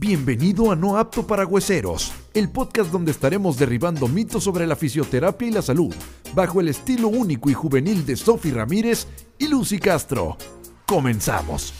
[0.00, 5.48] Bienvenido a No Apto para Hueseros, el podcast donde estaremos derribando mitos sobre la fisioterapia
[5.48, 5.94] y la salud,
[6.34, 10.38] bajo el estilo único y juvenil de Sofi Ramírez y Lucy Castro.
[10.86, 11.74] Comenzamos.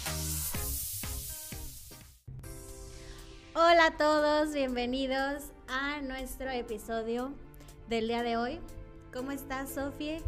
[3.54, 7.32] Hola a todos, bienvenidos a nuestro episodio
[7.88, 8.60] del día de hoy.
[9.14, 10.18] ¿Cómo estás, Sofi?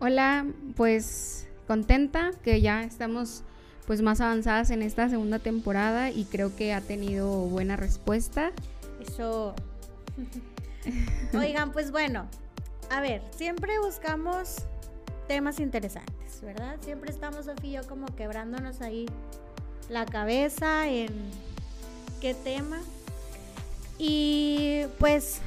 [0.00, 0.44] Hola,
[0.76, 3.42] pues contenta que ya estamos
[3.86, 8.52] pues más avanzadas en esta segunda temporada y creo que ha tenido buena respuesta.
[9.06, 9.54] Eso.
[11.34, 12.26] Oigan, pues bueno,
[12.90, 14.56] a ver, siempre buscamos
[15.28, 16.76] temas interesantes, ¿verdad?
[16.82, 19.06] Siempre estamos, Sofía y yo, como quebrándonos ahí
[19.88, 21.08] la cabeza en
[22.20, 22.80] qué tema.
[23.98, 25.40] Y pues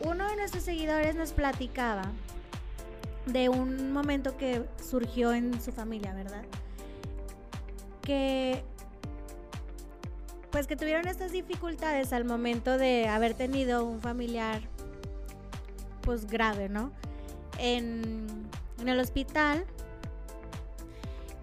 [0.00, 2.04] uno de nuestros seguidores nos platicaba
[3.26, 6.44] de un momento que surgió en su familia, ¿verdad?
[8.02, 8.64] Que
[10.50, 14.62] pues que tuvieron estas dificultades al momento de haber tenido un familiar
[16.02, 16.90] pues grave, ¿no?
[17.58, 18.26] En,
[18.80, 19.64] en el hospital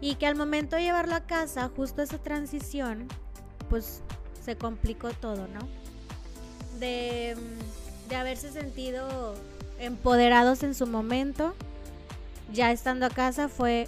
[0.01, 3.07] y que al momento de llevarlo a casa, justo esa transición,
[3.69, 4.01] pues
[4.43, 5.67] se complicó todo, ¿no?
[6.79, 7.35] De,
[8.09, 9.35] de haberse sentido
[9.79, 11.55] empoderados en su momento,
[12.53, 13.87] ya estando a casa fue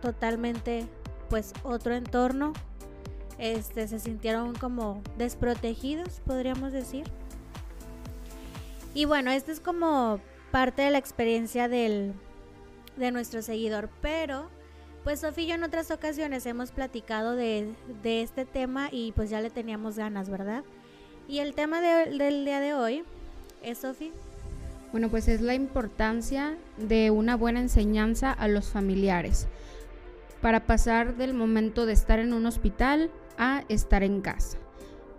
[0.00, 0.86] totalmente
[1.32, 2.52] pues otro entorno.
[3.38, 7.04] Este, se sintieron como desprotegidos, podríamos decir.
[8.92, 12.12] Y bueno, esta es como parte de la experiencia del,
[12.98, 14.50] de nuestro seguidor, pero
[15.04, 19.30] pues Sofía y yo en otras ocasiones hemos platicado de, de, este tema y pues
[19.30, 20.64] ya le teníamos ganas, ¿verdad?
[21.28, 23.04] Y el tema del día de hoy
[23.62, 24.12] es, Sofía.
[24.90, 29.48] Bueno, pues es la importancia de una buena enseñanza a los familiares
[30.42, 34.58] para pasar del momento de estar en un hospital a estar en casa.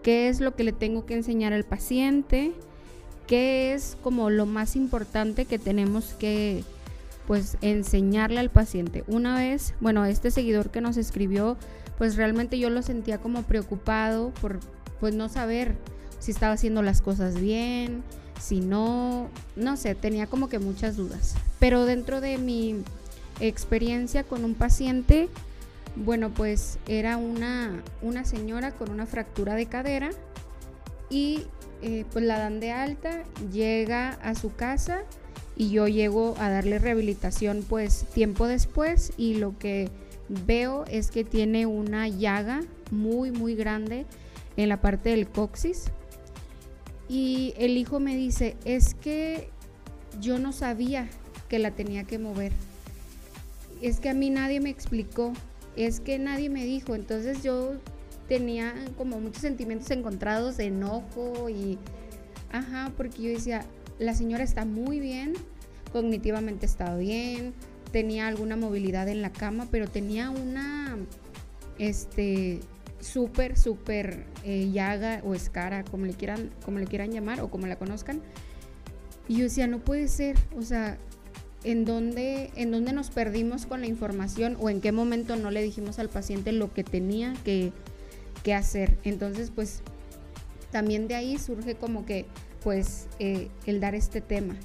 [0.04, 2.52] ¿Qué es lo que le tengo que enseñar al paciente?
[3.26, 6.66] ¿Qué es como lo más importante que tenemos que
[7.26, 9.06] pues enseñarle al paciente?
[9.08, 11.56] Una vez, bueno, este seguidor que nos escribió,
[11.98, 14.60] pues realmente yo lo sentía como preocupado por
[15.00, 15.78] pues no saber
[16.20, 18.04] si estaba haciendo las cosas bien,
[18.42, 21.36] si no, no sé, tenía como que muchas dudas.
[21.60, 22.84] Pero dentro de mi
[23.40, 25.30] experiencia con un paciente,
[25.96, 30.10] bueno, pues era una, una señora con una fractura de cadera
[31.10, 31.46] y
[31.82, 35.04] eh, pues la dan de alta, llega a su casa
[35.56, 39.90] y yo llego a darle rehabilitación pues tiempo después y lo que
[40.30, 44.06] veo es que tiene una llaga muy muy grande
[44.58, 45.92] en la parte del coxis
[47.08, 49.50] y el hijo me dice es que
[50.20, 51.10] yo no sabía
[51.50, 52.52] que la tenía que mover
[53.84, 55.34] es que a mí nadie me explicó,
[55.76, 57.76] es que nadie me dijo, entonces yo
[58.28, 61.78] tenía como muchos sentimientos encontrados enojo y,
[62.52, 63.66] ajá, porque yo decía,
[64.00, 65.34] la señora está muy bien,
[65.92, 67.54] cognitivamente estaba bien,
[67.92, 70.98] tenía alguna movilidad en la cama, pero tenía una,
[71.78, 72.62] este,
[73.02, 77.68] súper, súper eh, llaga o escara, como le, quieran, como le quieran llamar o como
[77.68, 78.22] la conozcan.
[79.28, 80.98] Y yo decía, no puede ser, o sea,
[81.64, 85.62] en dónde, en dónde nos perdimos con la información o en qué momento no le
[85.62, 87.72] dijimos al paciente lo que tenía que,
[88.54, 88.98] hacer.
[89.06, 89.82] Entonces, pues
[90.72, 92.26] también de ahí surge como que,
[92.62, 94.56] pues, eh, el dar este tema.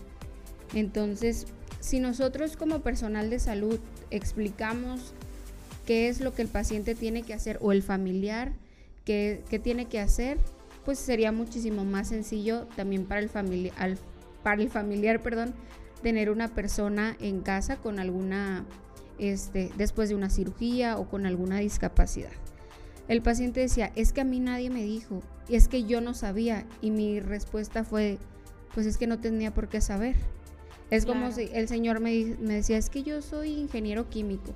[0.75, 1.47] Entonces,
[1.81, 3.79] si nosotros como personal de salud
[4.11, 5.15] explicamos
[5.87, 8.53] qué es lo que el paciente tiene que hacer o el familiar
[9.05, 10.39] qué, tiene que hacer,
[10.85, 13.97] pues sería muchísimo más sencillo también para el, familiar
[14.43, 15.55] para el familiar, perdón,
[16.03, 18.65] tener una persona en casa con alguna,
[19.19, 22.31] este, después de una cirugía o con alguna discapacidad.
[23.09, 26.15] El paciente decía, es que a mí nadie me dijo, y es que yo no
[26.15, 28.19] sabía, y mi respuesta fue,
[28.75, 30.17] pues es que no tenía por qué saber.
[30.91, 34.53] Es como si el señor me, me, decía, es que yo soy ingeniero químico.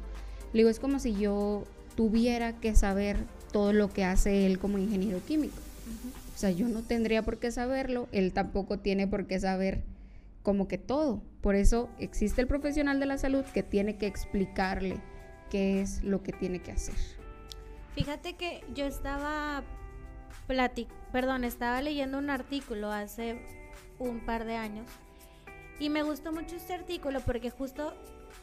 [0.52, 1.64] Le digo, es como si yo
[1.94, 3.18] tuviera que saber
[3.52, 5.56] todo lo que hace él como ingeniero químico.
[6.34, 9.82] O sea, yo no tendría por qué saberlo, él tampoco tiene por qué saber
[10.42, 11.22] como que todo.
[11.40, 15.00] Por eso existe el profesional de la salud que tiene que explicarle
[15.50, 16.94] qué es lo que tiene que hacer.
[17.94, 19.62] Fíjate que yo estaba
[21.12, 23.40] perdón, estaba leyendo un artículo hace
[23.98, 24.86] un par de años
[25.78, 27.94] y me gustó mucho este artículo porque justo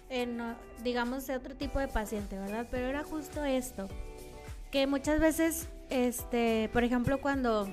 [0.09, 0.39] en
[0.83, 2.67] digamos otro tipo de paciente, ¿verdad?
[2.71, 3.87] Pero era justo esto,
[4.71, 7.67] que muchas veces este, por ejemplo, cuando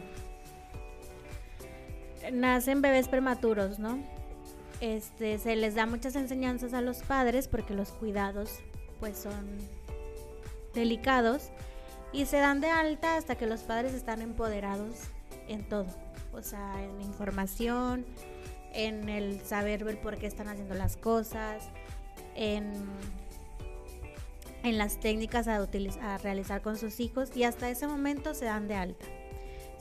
[2.33, 4.16] nacen bebés prematuros, ¿no?
[4.81, 8.61] Este, se les da muchas enseñanzas a los padres porque los cuidados
[9.01, 9.59] pues son
[10.75, 11.51] delicados
[12.13, 14.97] Y se dan de alta hasta que los padres están empoderados
[15.49, 15.87] en todo.
[16.33, 18.05] O sea, en información,
[18.73, 21.71] en el saber ver por qué están haciendo las cosas,
[22.35, 22.73] en,
[24.63, 28.69] en las técnicas a, a realizar con sus hijos y hasta ese momento se dan
[28.69, 29.07] de alta.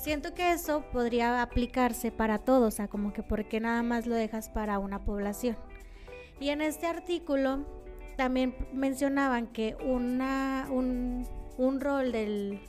[0.06, 4.06] Siento que eso podría aplicarse para todos, o sea, como que por qué nada más
[4.06, 5.58] lo dejas para una población.
[6.40, 7.66] Y en este artículo
[8.16, 12.60] también mencionaban que una, un, un rol del,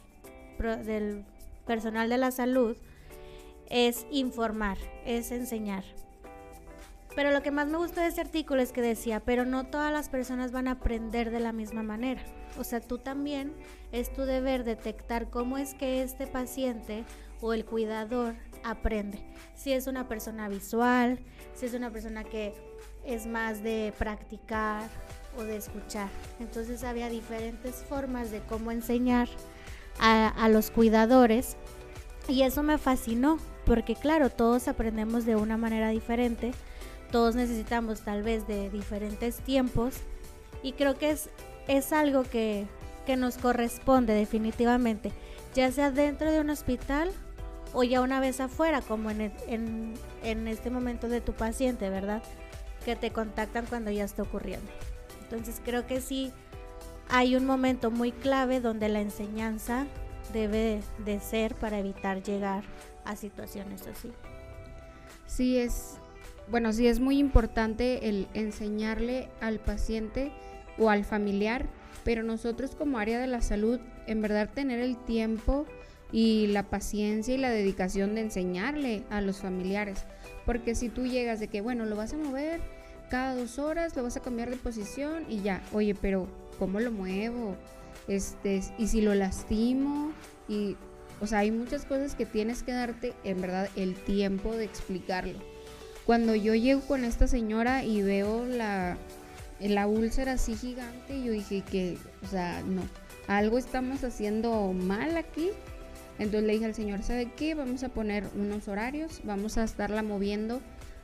[0.87, 1.27] del
[1.67, 2.75] personal de la salud
[3.69, 5.85] es informar, es enseñar.
[7.15, 9.93] Pero lo que más me gustó de este artículo es que decía, pero no todas
[9.93, 12.23] las personas van a aprender de la misma manera.
[12.59, 13.53] O sea, tú también
[13.93, 17.05] es tu deber detectar cómo es que este paciente
[17.41, 18.35] o el cuidador
[18.65, 19.19] aprende.
[19.55, 21.19] Si es una persona visual,
[21.55, 22.55] si es una persona que
[23.05, 24.89] es más de practicar
[25.39, 26.09] o de escuchar.
[26.41, 29.29] Entonces había diferentes formas de cómo enseñar
[29.99, 31.57] a, a los cuidadores
[32.29, 36.53] y eso me fascinó porque claro, todos aprendemos de una manera diferente
[37.11, 39.95] todos necesitamos tal vez de diferentes tiempos
[40.63, 41.31] y creo que es,
[41.69, 42.67] es algo que,
[43.05, 45.13] que nos corresponde definitivamente,
[45.55, 47.11] ya sea dentro de un hospital
[47.79, 49.93] o ya una vez afuera, como en, en,
[50.23, 52.23] en este momento de tu paciente, ¿verdad?
[52.87, 54.67] Que te contactan cuando ya está ocurriendo.
[55.21, 56.33] Entonces creo que sí
[57.11, 59.87] hay un momento muy clave donde la enseñanza
[60.33, 62.65] debe de ser para evitar llegar
[63.05, 64.11] a situaciones así.
[65.27, 65.99] Sí, es,
[66.49, 70.33] bueno, sí es muy importante el enseñarle al paciente
[70.79, 71.67] o al familiar,
[72.05, 75.67] pero nosotros como área de la salud, en verdad tener el tiempo
[76.13, 80.05] y la paciencia y la dedicación de enseñarle a los familiares.
[80.45, 82.61] Porque si tú llegas de que, bueno, lo vas a mover
[83.11, 86.91] cada dos horas, lo vas a cambiar de posición y ya, oye, pero ¿cómo lo
[86.91, 87.57] muevo?
[88.09, 90.13] Este, y si lo lastimo,
[90.49, 90.77] y,
[91.21, 95.39] o sea, hay muchas cosas que tienes que darte, en verdad, el tiempo de explicarlo.
[96.05, 98.97] Cuando yo llego con esta señora y veo la,
[99.61, 102.83] la úlcera así gigante, yo dije que, o sea, no,
[103.27, 105.51] algo estamos haciendo mal aquí.
[106.19, 107.55] Entonces le dije al señor, ¿sabe qué?
[107.55, 110.61] Vamos a poner unos horarios, vamos a estarla moviendo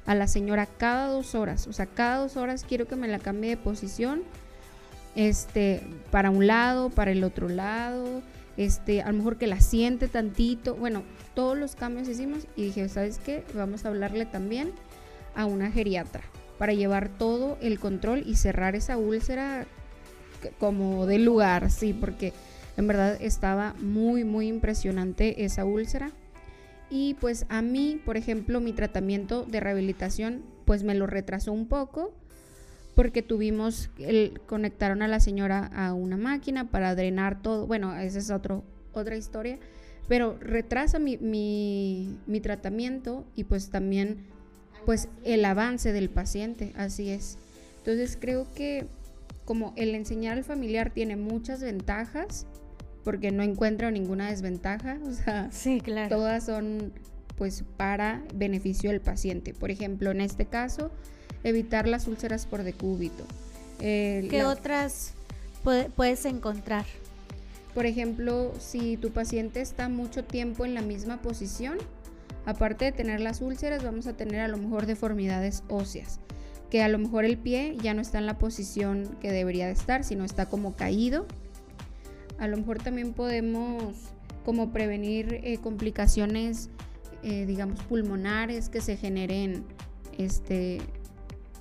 [0.06, 1.66] a la señora cada dos horas.
[1.66, 4.22] O sea, cada dos horas quiero que me la cambie de posición.
[5.14, 8.22] Este, para un lado, para el otro lado.
[8.56, 10.74] Este, a lo mejor que la siente tantito.
[10.74, 11.02] Bueno,
[11.34, 13.44] todos los cambios hicimos y dije, ¿sabes qué?
[13.54, 14.72] Vamos a hablarle también
[15.34, 16.22] a una geriatra
[16.58, 19.66] para llevar todo el control y cerrar esa úlcera
[20.58, 22.32] como de lugar, sí, porque
[22.76, 26.12] en verdad estaba muy, muy impresionante esa úlcera.
[26.90, 31.66] Y pues a mí, por ejemplo, mi tratamiento de rehabilitación, pues me lo retrasó un
[31.66, 32.12] poco
[32.94, 37.66] porque tuvimos, el, conectaron a la señora a una máquina para drenar todo.
[37.66, 39.58] Bueno, esa es otro, otra historia,
[40.08, 44.26] pero retrasa mi, mi, mi tratamiento y pues también
[44.84, 47.38] pues el avance del paciente, así es.
[47.78, 48.86] Entonces creo que
[49.44, 52.46] como el enseñar al familiar tiene muchas ventajas,
[53.04, 56.16] porque no encuentro ninguna desventaja, o sea, sí, claro.
[56.16, 56.92] todas son
[57.36, 59.54] pues para beneficio del paciente.
[59.54, 60.90] Por ejemplo, en este caso,
[61.44, 63.24] evitar las úlceras por decúbito.
[63.80, 65.14] Eh, ¿Qué otras
[65.96, 66.84] puedes encontrar?
[67.74, 71.78] Por ejemplo, si tu paciente está mucho tiempo en la misma posición,
[72.44, 76.18] Aparte de tener las úlceras, vamos a tener a lo mejor deformidades óseas,
[76.70, 79.72] que a lo mejor el pie ya no está en la posición que debería de
[79.72, 81.26] estar, sino está como caído.
[82.42, 83.94] A lo mejor también podemos
[84.44, 86.70] como prevenir eh, complicaciones,
[87.22, 89.64] eh, digamos, pulmonares que se generen,
[90.18, 90.80] este...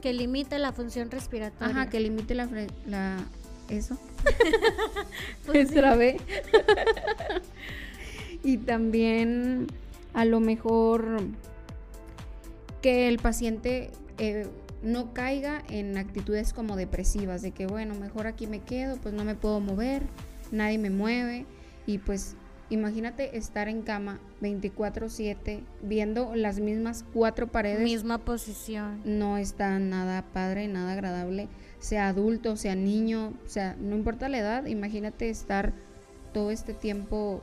[0.01, 1.67] Que limite la función respiratoria.
[1.67, 2.49] Ajá, que limite la...
[2.87, 3.17] la
[3.69, 3.95] eso.
[5.45, 5.69] pues
[8.43, 9.67] y también
[10.15, 11.21] a lo mejor
[12.81, 14.47] que el paciente eh,
[14.81, 19.23] no caiga en actitudes como depresivas, de que bueno, mejor aquí me quedo, pues no
[19.23, 20.01] me puedo mover,
[20.51, 21.45] nadie me mueve
[21.85, 22.35] y pues
[22.69, 27.83] imagínate estar en cama 24/7 viendo las mismas cuatro paredes.
[27.83, 29.01] Misma posición.
[29.03, 31.47] No está nada padre, nada agradable,
[31.79, 35.73] sea adulto, sea niño, o sea, no importa la edad, imagínate estar
[36.33, 37.41] todo este tiempo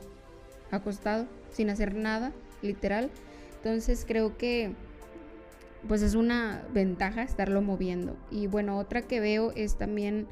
[0.71, 3.09] acostado sin hacer nada literal.
[3.57, 4.71] Entonces creo que
[5.87, 8.17] pues es una ventaja estarlo moviendo.
[8.31, 10.27] Y bueno, otra que veo es también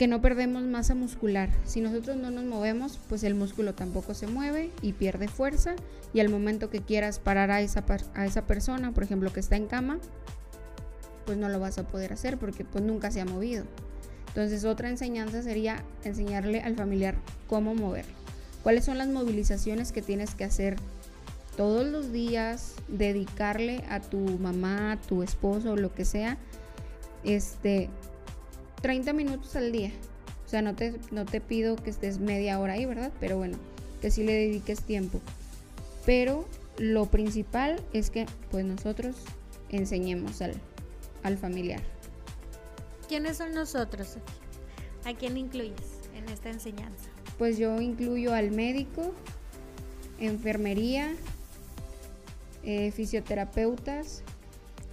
[0.00, 1.50] que no perdemos masa muscular.
[1.66, 5.74] Si nosotros no nos movemos, pues el músculo tampoco se mueve y pierde fuerza.
[6.14, 9.56] Y al momento que quieras parar a esa, a esa persona, por ejemplo, que está
[9.56, 9.98] en cama,
[11.26, 13.66] pues no lo vas a poder hacer porque pues nunca se ha movido.
[14.28, 17.16] Entonces otra enseñanza sería enseñarle al familiar
[17.46, 18.06] cómo mover.
[18.62, 20.76] ¿Cuáles son las movilizaciones que tienes que hacer
[21.58, 22.72] todos los días?
[22.88, 26.38] Dedicarle a tu mamá, a tu esposo lo que sea,
[27.22, 27.90] este,
[28.82, 29.92] 30 minutos al día.
[30.46, 33.12] O sea, no te, no te pido que estés media hora ahí, ¿verdad?
[33.20, 33.56] Pero bueno,
[34.00, 35.20] que sí le dediques tiempo.
[36.04, 36.46] Pero
[36.78, 39.16] lo principal es que pues nosotros
[39.68, 40.54] enseñemos al,
[41.22, 41.80] al familiar.
[43.08, 44.16] ¿Quiénes son nosotros?
[45.04, 47.10] ¿A quién incluyes en esta enseñanza?
[47.38, 49.14] Pues yo incluyo al médico,
[50.18, 51.14] enfermería,
[52.62, 54.22] eh, fisioterapeutas.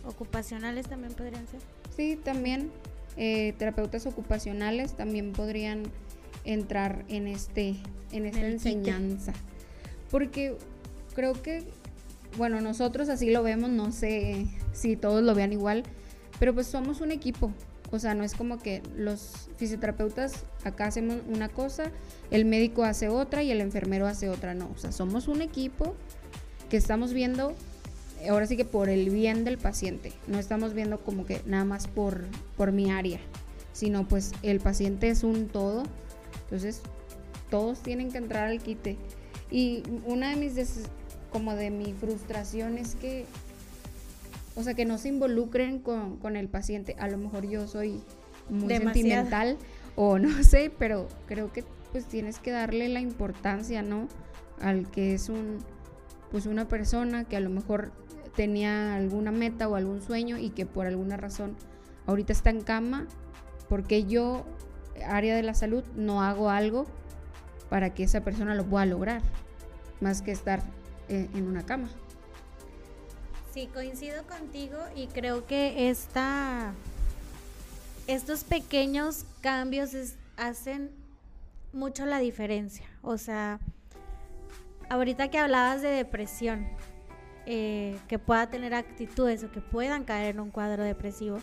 [0.05, 1.59] ¿Ocupacionales también podrían ser?
[1.95, 2.71] Sí, también.
[3.17, 5.83] Eh, terapeutas ocupacionales también podrían
[6.45, 7.75] entrar en este
[8.11, 9.33] en esta enseñanza.
[10.09, 10.55] Porque
[11.15, 11.63] creo que,
[12.37, 15.83] bueno, nosotros así lo vemos, no sé si todos lo vean igual,
[16.39, 17.51] pero pues somos un equipo.
[17.89, 21.91] O sea, no es como que los fisioterapeutas acá hacemos una cosa,
[22.31, 24.53] el médico hace otra y el enfermero hace otra.
[24.53, 25.95] No, o sea, somos un equipo
[26.69, 27.55] que estamos viendo,
[28.29, 30.13] ahora sí que por el bien del paciente.
[30.27, 33.19] No estamos viendo como que nada más por, por mi área,
[33.73, 35.83] sino pues el paciente es un todo.
[36.43, 36.81] Entonces,
[37.49, 38.97] todos tienen que entrar al quite.
[39.51, 40.53] Y una de mis
[41.31, 43.25] como de mi frustración es que,
[44.55, 46.95] o sea, que no se involucren con, el paciente.
[46.99, 48.01] A lo mejor yo soy
[48.49, 49.57] muy sentimental
[49.95, 54.07] o no sé, pero creo que pues tienes que darle la importancia, ¿no?
[54.59, 55.59] Al que es un,
[56.31, 57.91] pues una persona que a lo mejor
[58.37, 61.57] tenía alguna meta o algún sueño y que por alguna razón
[62.05, 63.07] ahorita está en cama,
[63.67, 64.45] porque yo,
[65.05, 66.85] área de la salud, no hago algo
[67.69, 69.23] para que esa persona lo pueda lograr,
[70.01, 70.61] más que estar
[71.09, 71.89] en, una cama.
[73.53, 76.73] Sí, coincido contigo y creo que esta,
[78.05, 79.89] estos pequeños cambios
[80.37, 80.91] hacen
[81.73, 82.85] mucho la diferencia.
[83.01, 83.59] O sea,
[84.89, 86.67] ahorita que hablabas de depresión,
[87.49, 91.37] eh, que pueda tener actitudes o que puedan caer en un cuadro depresivo,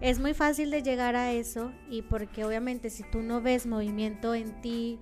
[0.00, 4.36] es muy fácil de llegar a eso y porque obviamente si tú no ves movimiento
[4.36, 5.00] en ti,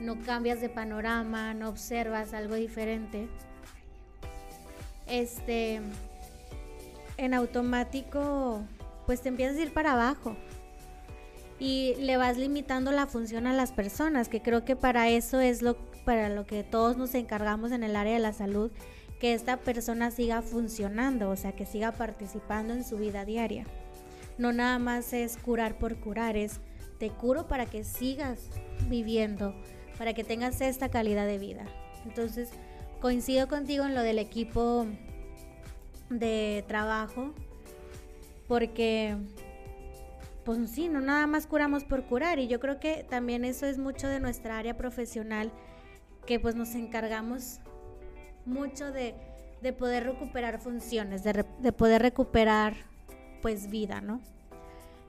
[0.00, 3.28] no cambias de panorama, no observas algo diferente,
[5.06, 5.80] este,
[7.16, 8.64] en automático,
[9.06, 10.36] pues te empiezas a ir para abajo
[11.60, 15.62] y le vas limitando la función a las personas, que creo que para eso es
[15.62, 18.70] lo para lo que todos nos encargamos en el área de la salud,
[19.20, 23.66] que esta persona siga funcionando, o sea, que siga participando en su vida diaria.
[24.38, 26.60] No nada más es curar por curar, es
[26.98, 28.48] te curo para que sigas
[28.88, 29.54] viviendo,
[29.98, 31.64] para que tengas esta calidad de vida.
[32.04, 32.50] Entonces,
[33.00, 34.86] coincido contigo en lo del equipo
[36.10, 37.32] de trabajo,
[38.48, 39.16] porque,
[40.44, 43.78] pues sí, no nada más curamos por curar, y yo creo que también eso es
[43.78, 45.50] mucho de nuestra área profesional,
[46.26, 47.60] que pues nos encargamos
[48.46, 49.14] mucho de,
[49.78, 52.74] poder recuperar funciones, de, de poder recuperar
[53.42, 54.20] pues vida, ¿no?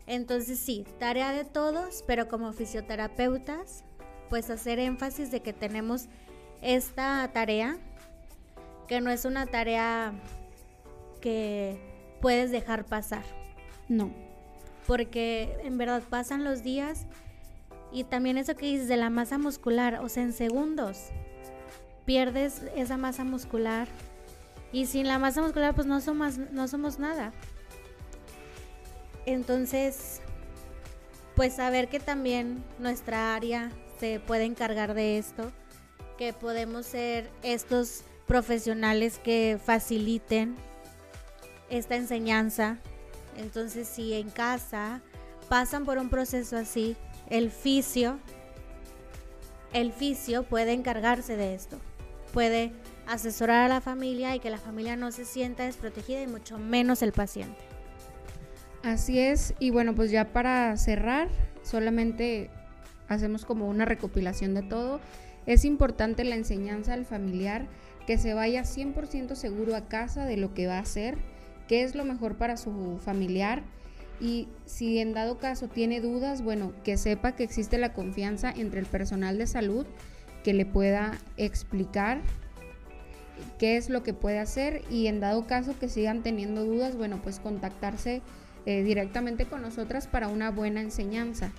[0.07, 3.83] Entonces sí, tarea de todos, pero como fisioterapeutas
[4.29, 6.07] pues hacer énfasis de que tenemos
[6.61, 7.77] esta tarea,
[8.87, 10.13] que no es una tarea
[11.21, 11.77] que
[12.21, 13.23] puedes dejar pasar.
[13.89, 14.11] No.
[14.85, 17.05] Porque en verdad pasan los días
[17.91, 21.11] y también eso que dices de la masa muscular, o sea, en segundos
[22.07, 23.85] pierdes esa masa muscular
[24.71, 27.33] y sin la masa muscular pues no somos, no somos nada.
[29.25, 30.21] Entonces,
[31.35, 35.51] pues saber que también nuestra área se puede encargar de esto,
[36.17, 40.55] que podemos ser estos profesionales que faciliten
[41.69, 42.77] esta enseñanza.
[43.35, 45.01] Entonces, si en casa
[45.49, 46.95] pasan por un proceso así,
[47.29, 48.17] el fisio,
[49.73, 51.77] el fisio puede encargarse de esto.
[52.33, 52.71] Puede
[53.07, 57.01] asesorar a la familia y que la familia no se sienta desprotegida y mucho menos
[57.01, 57.57] el paciente.
[58.83, 61.29] Así es, y bueno, pues ya para cerrar,
[61.63, 62.49] solamente
[63.07, 64.99] hacemos como una recopilación de todo.
[65.45, 67.67] Es importante la enseñanza al familiar
[68.05, 71.17] que se vaya 100% seguro a casa de lo que va a hacer,
[71.67, 73.63] qué es lo mejor para su familiar
[74.19, 78.79] y si en dado caso tiene dudas, bueno, que sepa que existe la confianza entre
[78.79, 79.85] el personal de salud
[80.47, 82.21] que le pueda explicar
[83.59, 87.19] qué es lo que puede hacer y en dado caso que sigan teniendo dudas, bueno,
[87.21, 88.21] pues contactarse
[88.65, 91.51] eh, directamente con nosotras para una buena enseñanza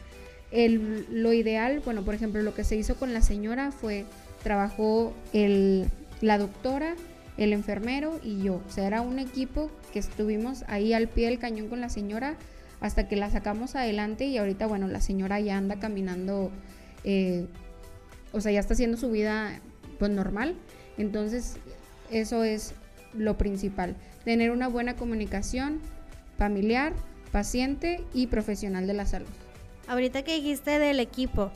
[0.50, 4.06] lo ideal, bueno, por ejemplo, lo que se hizo con la señora fue,
[4.42, 5.84] trabajó el,
[6.22, 6.94] la doctora,
[7.36, 8.62] el enfermero y yo.
[8.66, 12.36] O sea, era un equipo que estuvimos ahí al pie del cañón con la señora
[12.80, 16.50] hasta que la sacamos adelante y ahorita, bueno, la señora ya anda caminando,
[17.04, 17.44] eh,
[18.32, 19.60] o sea, ya está haciendo su vida
[19.98, 20.54] pues normal.
[20.96, 21.56] Entonces,
[22.10, 22.74] eso es
[23.14, 25.80] lo principal, tener una buena comunicación
[26.36, 26.92] familiar,
[27.32, 29.28] paciente y profesional de la salud.
[29.86, 31.50] Ahorita que dijiste del equipo,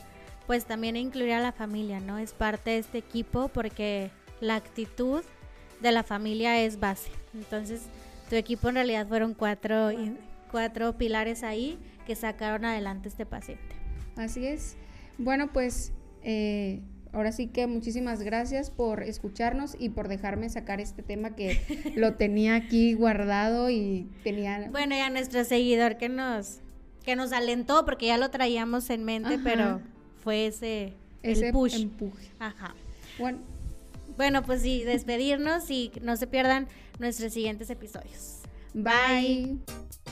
[0.47, 2.19] pues también incluir a la familia, ¿no?
[2.19, 4.11] Es parte de este equipo porque
[4.41, 5.23] la actitud
[5.81, 7.11] de la familia es base.
[7.35, 7.83] Entonces,
[8.29, 9.91] tu equipo en realidad fueron cuatro,
[10.51, 13.75] cuatro pilares ahí que sacaron adelante este paciente.
[14.17, 14.77] Así es.
[15.19, 16.81] Bueno, pues eh,
[17.13, 21.61] ahora sí que muchísimas gracias por escucharnos y por dejarme sacar este tema que
[21.97, 24.69] lo tenía aquí guardado y tenía...
[24.71, 26.61] Bueno, y a nuestro seguidor que nos,
[27.05, 29.81] que nos alentó porque ya lo traíamos en mente, pero
[30.23, 31.81] fue ese, ese push.
[31.81, 32.29] empuje.
[32.39, 32.75] Ajá.
[33.19, 33.39] Bueno,
[34.17, 38.41] bueno, pues sí, despedirnos y no se pierdan nuestros siguientes episodios.
[38.75, 39.59] Bye.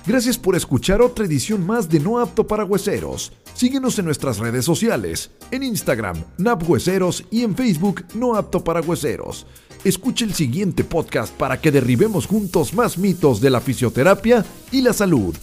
[0.07, 3.33] Gracias por escuchar otra edición más de No Apto para Hueseros.
[3.54, 9.47] Síguenos en nuestras redes sociales, en Instagram, NapHueseros y en Facebook, No Apto para Hueseros.
[9.85, 14.95] Escuche el siguiente podcast para que derribemos juntos más mitos de la fisioterapia y la
[14.95, 15.35] salud.